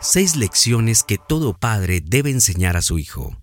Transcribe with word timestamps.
Seis 0.00 0.36
lecciones 0.36 1.04
que 1.04 1.16
todo 1.16 1.54
padre 1.54 2.02
debe 2.04 2.30
enseñar 2.30 2.76
a 2.76 2.82
su 2.82 2.98
hijo. 2.98 3.36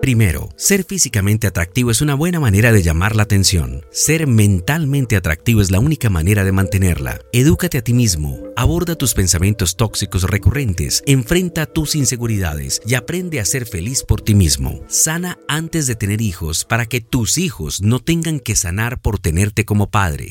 Primero, 0.00 0.48
ser 0.56 0.84
físicamente 0.84 1.46
atractivo 1.46 1.90
es 1.90 2.00
una 2.00 2.14
buena 2.14 2.40
manera 2.40 2.72
de 2.72 2.82
llamar 2.82 3.14
la 3.16 3.24
atención. 3.24 3.84
Ser 3.90 4.26
mentalmente 4.26 5.14
atractivo 5.14 5.60
es 5.60 5.70
la 5.70 5.78
única 5.78 6.08
manera 6.08 6.42
de 6.42 6.52
mantenerla. 6.52 7.20
Edúcate 7.34 7.76
a 7.76 7.82
ti 7.82 7.92
mismo, 7.92 8.38
aborda 8.56 8.94
tus 8.94 9.12
pensamientos 9.12 9.76
tóxicos 9.76 10.22
recurrentes, 10.22 11.02
enfrenta 11.06 11.66
tus 11.66 11.94
inseguridades 11.96 12.80
y 12.86 12.94
aprende 12.94 13.40
a 13.40 13.44
ser 13.44 13.66
feliz 13.66 14.02
por 14.02 14.22
ti 14.22 14.34
mismo. 14.34 14.80
Sana 14.88 15.38
antes 15.48 15.86
de 15.86 15.96
tener 15.96 16.22
hijos 16.22 16.64
para 16.64 16.86
que 16.86 17.02
tus 17.02 17.36
hijos 17.36 17.82
no 17.82 18.00
tengan 18.00 18.40
que 18.40 18.56
sanar 18.56 19.02
por 19.02 19.18
tenerte 19.18 19.66
como 19.66 19.90
padre. 19.90 20.30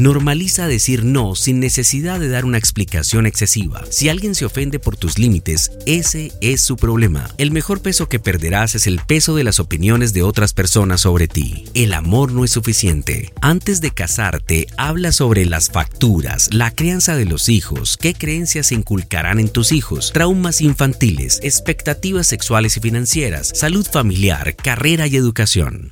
Normaliza 0.00 0.68
decir 0.68 1.04
no 1.04 1.34
sin 1.34 1.58
necesidad 1.58 2.20
de 2.20 2.28
dar 2.28 2.44
una 2.44 2.58
explicación 2.58 3.24
excesiva. 3.24 3.82
Si 3.88 4.10
alguien 4.10 4.34
se 4.34 4.44
ofende 4.44 4.78
por 4.78 4.98
tus 4.98 5.18
límites, 5.18 5.70
ese 5.86 6.32
es 6.42 6.60
su 6.60 6.76
problema. 6.76 7.30
El 7.38 7.50
mejor 7.50 7.80
peso 7.80 8.06
que 8.06 8.18
perderás 8.18 8.74
es 8.74 8.86
el 8.86 9.00
peso 9.00 9.34
de 9.34 9.44
las 9.44 9.58
opiniones 9.58 10.12
de 10.12 10.22
otras 10.22 10.52
personas 10.52 11.00
sobre 11.00 11.28
ti. 11.28 11.64
El 11.72 11.94
amor 11.94 12.32
no 12.32 12.44
es 12.44 12.50
suficiente. 12.50 13.32
Antes 13.40 13.80
de 13.80 13.90
casarte, 13.90 14.66
habla 14.76 15.12
sobre 15.12 15.46
las 15.46 15.70
facturas, 15.70 16.52
la 16.52 16.72
crianza 16.72 17.16
de 17.16 17.24
los 17.24 17.48
hijos, 17.48 17.96
qué 17.96 18.12
creencias 18.12 18.66
se 18.66 18.74
inculcarán 18.74 19.40
en 19.40 19.48
tus 19.48 19.72
hijos, 19.72 20.12
traumas 20.12 20.60
infantiles, 20.60 21.40
expectativas 21.42 22.26
sexuales 22.26 22.76
y 22.76 22.80
financieras, 22.80 23.50
salud 23.54 23.86
familiar, 23.90 24.56
carrera 24.56 25.06
y 25.06 25.16
educación. 25.16 25.90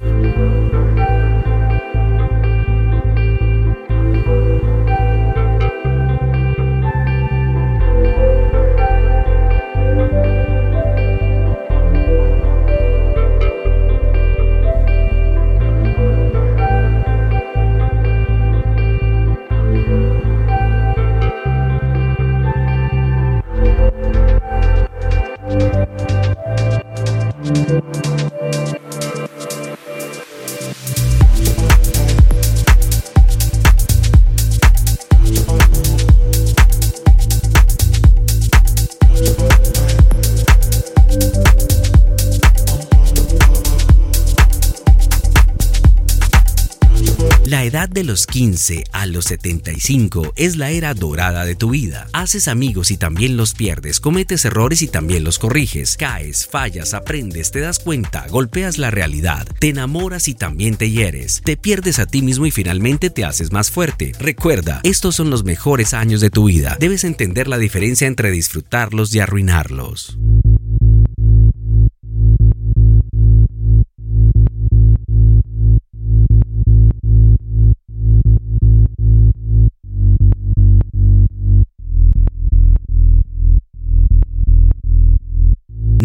Edad 47.75 47.89
de 47.89 48.05
los 48.05 48.29
15 48.29 48.85
a 48.93 49.05
los 49.06 49.25
75 49.25 50.35
es 50.37 50.56
la 50.56 50.71
era 50.71 50.94
dorada 50.94 51.44
de 51.44 51.56
tu 51.56 51.71
vida. 51.71 52.06
Haces 52.12 52.47
amigos 52.47 52.93
y 52.93 52.97
también 52.97 53.37
los 53.37 53.55
pierdes, 53.55 53.99
cometes 53.99 54.44
errores 54.44 54.81
y 54.82 54.87
también 54.87 55.25
los 55.25 55.41
corriges, 55.41 55.97
caes, 55.97 56.47
fallas, 56.47 56.94
aprendes, 56.94 57.50
te 57.50 57.59
das 57.59 57.81
cuenta, 57.81 58.29
golpeas 58.29 58.79
la 58.79 58.93
realidad, 58.93 59.49
te 59.59 59.71
enamoras 59.71 60.29
y 60.29 60.35
también 60.35 60.76
te 60.76 60.88
hieres, 60.88 61.43
te 61.44 61.56
pierdes 61.56 61.99
a 61.99 62.06
ti 62.06 62.23
mismo 62.23 62.47
y 62.47 62.53
finalmente 62.53 63.11
te 63.11 63.25
haces 63.25 63.50
más 63.50 63.73
fuerte. 63.73 64.12
Recuerda, 64.20 64.79
estos 64.85 65.17
son 65.17 65.31
los 65.31 65.43
mejores 65.43 65.94
años 65.94 66.20
de 66.20 66.31
tu 66.31 66.44
vida. 66.44 66.77
Debes 66.79 67.03
entender 67.03 67.49
la 67.49 67.59
diferencia 67.59 68.06
entre 68.06 68.31
disfrutarlos 68.31 69.12
y 69.17 69.19
arruinarlos. 69.19 70.17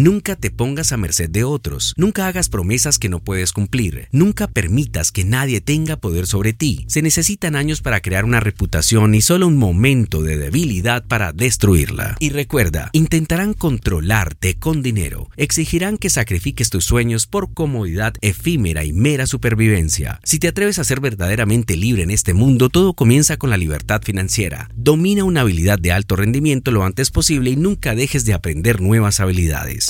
Nunca 0.00 0.34
te 0.34 0.50
pongas 0.50 0.92
a 0.92 0.96
merced 0.96 1.28
de 1.28 1.44
otros. 1.44 1.92
Nunca 1.98 2.26
hagas 2.26 2.48
promesas 2.48 2.98
que 2.98 3.10
no 3.10 3.22
puedes 3.22 3.52
cumplir. 3.52 4.08
Nunca 4.12 4.48
permitas 4.48 5.12
que 5.12 5.24
nadie 5.24 5.60
tenga 5.60 5.98
poder 5.98 6.26
sobre 6.26 6.54
ti. 6.54 6.86
Se 6.88 7.02
necesitan 7.02 7.54
años 7.54 7.82
para 7.82 8.00
crear 8.00 8.24
una 8.24 8.40
reputación 8.40 9.14
y 9.14 9.20
solo 9.20 9.46
un 9.46 9.58
momento 9.58 10.22
de 10.22 10.38
debilidad 10.38 11.04
para 11.06 11.34
destruirla. 11.34 12.16
Y 12.18 12.30
recuerda, 12.30 12.88
intentarán 12.94 13.52
controlarte 13.52 14.54
con 14.54 14.82
dinero. 14.82 15.28
Exigirán 15.36 15.98
que 15.98 16.08
sacrifiques 16.08 16.70
tus 16.70 16.86
sueños 16.86 17.26
por 17.26 17.52
comodidad 17.52 18.14
efímera 18.22 18.86
y 18.86 18.94
mera 18.94 19.26
supervivencia. 19.26 20.18
Si 20.24 20.38
te 20.38 20.48
atreves 20.48 20.78
a 20.78 20.84
ser 20.84 21.00
verdaderamente 21.00 21.76
libre 21.76 22.04
en 22.04 22.10
este 22.10 22.32
mundo, 22.32 22.70
todo 22.70 22.94
comienza 22.94 23.36
con 23.36 23.50
la 23.50 23.58
libertad 23.58 24.00
financiera. 24.02 24.70
Domina 24.74 25.24
una 25.24 25.42
habilidad 25.42 25.78
de 25.78 25.92
alto 25.92 26.16
rendimiento 26.16 26.70
lo 26.70 26.84
antes 26.84 27.10
posible 27.10 27.50
y 27.50 27.56
nunca 27.56 27.94
dejes 27.94 28.24
de 28.24 28.32
aprender 28.32 28.80
nuevas 28.80 29.20
habilidades. 29.20 29.89